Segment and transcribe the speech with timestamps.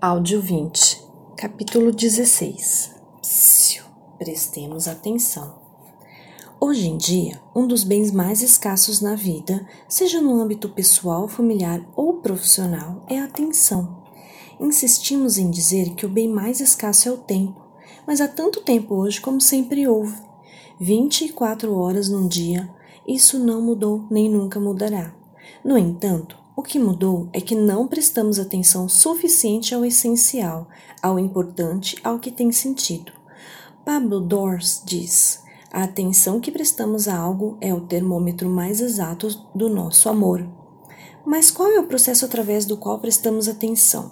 [0.00, 1.02] Áudio 20,
[1.36, 2.94] capítulo 16.
[3.20, 3.82] Psiu,
[4.16, 5.56] prestemos atenção.
[6.60, 11.84] Hoje em dia, um dos bens mais escassos na vida, seja no âmbito pessoal, familiar
[11.96, 14.04] ou profissional, é a atenção.
[14.60, 17.60] Insistimos em dizer que o bem mais escasso é o tempo,
[18.06, 20.14] mas há tanto tempo hoje como sempre houve.
[20.78, 22.70] 24 horas num dia,
[23.04, 25.12] isso não mudou nem nunca mudará.
[25.64, 30.66] No entanto, o que mudou é que não prestamos atenção suficiente ao essencial,
[31.00, 33.12] ao importante, ao que tem sentido.
[33.84, 39.68] Pablo Dors diz: a atenção que prestamos a algo é o termômetro mais exato do
[39.68, 40.44] nosso amor.
[41.24, 44.10] Mas qual é o processo através do qual prestamos atenção?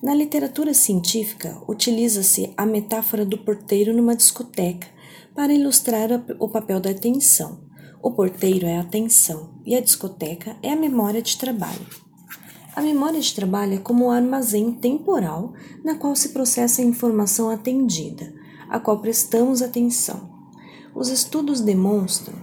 [0.00, 4.86] Na literatura científica, utiliza-se a metáfora do porteiro numa discoteca
[5.34, 7.66] para ilustrar o papel da atenção.
[8.00, 11.84] O porteiro é a atenção e a discoteca é a memória de trabalho.
[12.76, 15.52] A memória de trabalho é como um armazém temporal
[15.84, 18.32] na qual se processa a informação atendida,
[18.68, 20.30] a qual prestamos atenção.
[20.94, 22.36] Os estudos demonstram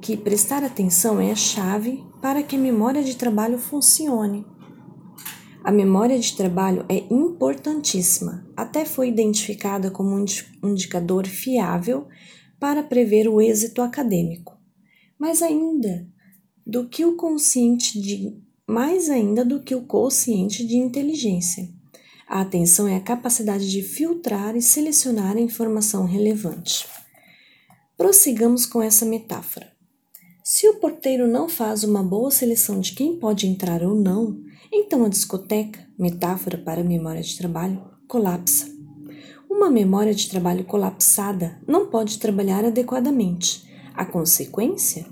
[0.00, 4.46] que prestar atenção é a chave para que a memória de trabalho funcione.
[5.64, 10.24] A memória de trabalho é importantíssima, até foi identificada como um
[10.68, 12.06] indicador fiável
[12.60, 14.55] para prever o êxito acadêmico
[15.18, 16.06] mais ainda
[16.66, 18.36] do que o consciente de
[18.66, 21.68] mais ainda do que o consciente de inteligência.
[22.28, 26.84] A atenção é a capacidade de filtrar e selecionar a informação relevante.
[27.96, 29.72] Prossigamos com essa metáfora.
[30.42, 34.40] Se o porteiro não faz uma boa seleção de quem pode entrar ou não,
[34.72, 38.66] então a discoteca, metáfora para memória de trabalho, colapsa.
[39.48, 43.65] Uma memória de trabalho colapsada não pode trabalhar adequadamente
[43.96, 45.06] a consequência?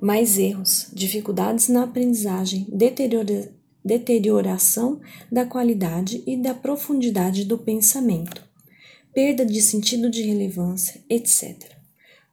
[0.00, 3.52] Mais erros, dificuldades na aprendizagem, deteriora
[3.84, 5.00] deterioração
[5.32, 8.46] da qualidade e da profundidade do pensamento,
[9.14, 11.56] perda de sentido de relevância, etc.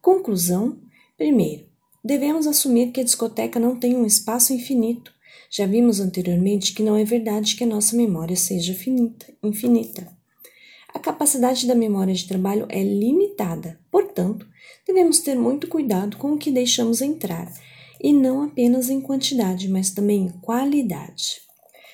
[0.02, 0.80] Conclusão:
[1.18, 1.66] primeiro,
[2.04, 5.12] devemos assumir que a discoteca não tem um espaço infinito.
[5.50, 10.17] Já vimos anteriormente que não é verdade que a nossa memória seja finita, infinita.
[10.98, 14.48] A capacidade da memória de trabalho é limitada, portanto,
[14.84, 17.54] devemos ter muito cuidado com o que deixamos entrar,
[18.02, 21.40] e não apenas em quantidade, mas também em qualidade.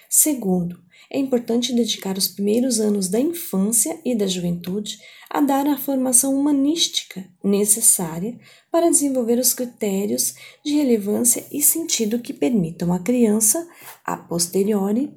[0.09, 0.80] Segundo,
[1.12, 4.97] é importante dedicar os primeiros anos da infância e da juventude
[5.30, 8.40] a dar a formação humanística necessária
[8.72, 10.34] para desenvolver os critérios
[10.64, 13.68] de relevância e sentido que permitam à criança,
[14.06, 15.12] a posteriori,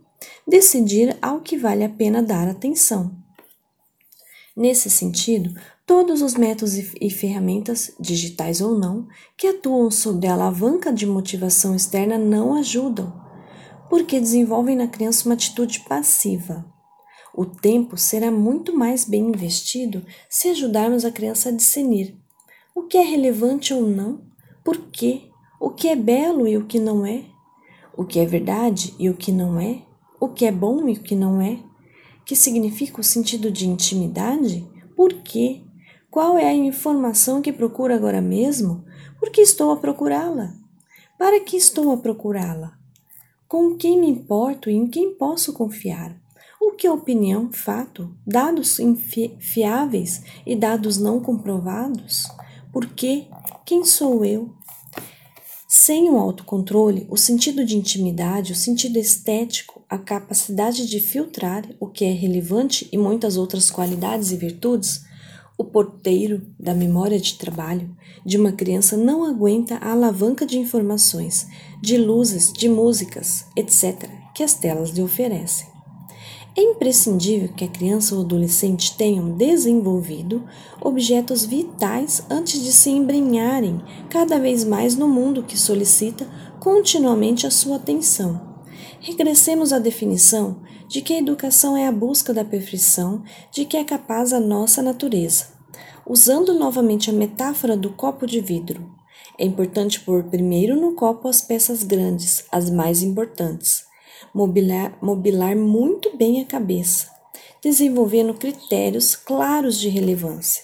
[0.45, 3.25] decidir ao que vale a pena dar atenção.
[4.57, 9.07] Nesse sentido, todos os métodos e ferramentas, digitais ou não,
[9.37, 13.13] que atuam sobre a alavanca de motivação externa não ajudam,
[13.91, 16.65] porque desenvolvem na criança uma atitude passiva.
[17.35, 22.17] O tempo será muito mais bem investido se ajudarmos a criança a discernir
[22.75, 24.23] o que é relevante ou não,
[24.65, 25.31] por quê,
[25.61, 27.25] o que é belo e o que não é,
[27.95, 29.83] o que é verdade e o que não é,
[30.19, 31.59] o que é bom e o que não é
[32.27, 34.69] que significa o sentido de intimidade?
[34.97, 35.63] Por quê?
[36.11, 38.85] Qual é a informação que procuro agora mesmo?
[39.21, 40.53] Por que estou a procurá-la?
[41.17, 42.77] Para que estou a procurá-la?
[43.47, 46.21] Com quem me importo e em quem posso confiar?
[46.61, 48.79] O que é opinião, fato, dados
[49.39, 52.25] fiáveis e dados não comprovados?
[52.73, 53.29] Por quê?
[53.65, 54.53] Quem sou eu?
[55.69, 61.87] Sem o autocontrole, o sentido de intimidade, o sentido estético, a capacidade de filtrar o
[61.87, 65.05] que é relevante e muitas outras qualidades e virtudes,
[65.57, 71.47] o porteiro da memória de trabalho de uma criança não aguenta a alavanca de informações,
[71.81, 75.69] de luzes, de músicas, etc., que as telas lhe oferecem.
[76.55, 80.43] É imprescindível que a criança ou adolescente tenham desenvolvido
[80.81, 86.27] objetos vitais antes de se embrenharem cada vez mais no mundo que solicita
[86.59, 88.46] continuamente a sua atenção.
[89.01, 93.85] Regressemos à definição de que a educação é a busca da perfeição de que é
[93.85, 95.49] capaz a nossa natureza.
[96.07, 98.95] Usando novamente a metáfora do copo de vidro,
[99.39, 103.87] é importante pôr primeiro no copo as peças grandes, as mais importantes
[104.37, 107.11] mobilar, mobilar muito bem a cabeça,
[107.63, 110.63] desenvolvendo critérios claros de relevância.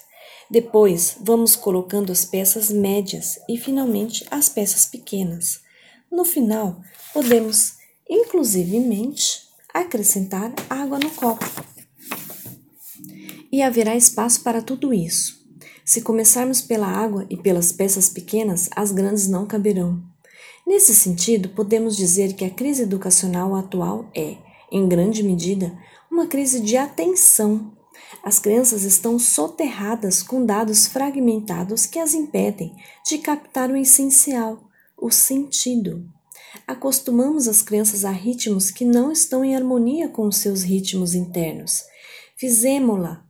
[0.50, 5.60] Depois, vamos colocando as peças médias e, finalmente, as peças pequenas.
[6.10, 6.82] No final,
[7.14, 7.76] podemos,
[8.12, 11.44] inclusivemente, acrescentar água no copo.
[13.50, 15.40] E haverá espaço para tudo isso.
[15.82, 20.02] Se começarmos pela água e pelas peças pequenas, as grandes não caberão.
[20.66, 24.36] Nesse sentido, podemos dizer que a crise educacional atual é,
[24.70, 25.76] em grande medida,
[26.10, 27.72] uma crise de atenção.
[28.22, 32.76] As crianças estão soterradas com dados fragmentados que as impedem
[33.06, 34.62] de captar o essencial,
[34.96, 36.06] o sentido.
[36.72, 41.82] Acostumamos as crianças a ritmos que não estão em harmonia com os seus ritmos internos.
[42.34, 43.22] Fizemo-la,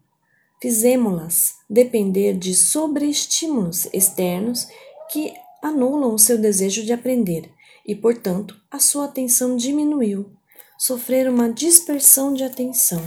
[0.60, 4.68] fizemo-las depender de sobreestímulos externos
[5.10, 7.50] que anulam o seu desejo de aprender
[7.84, 10.30] e, portanto, a sua atenção diminuiu.
[10.78, 13.02] Sofrer uma dispersão de atenção.